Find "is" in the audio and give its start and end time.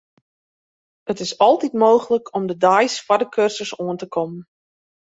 1.21-1.37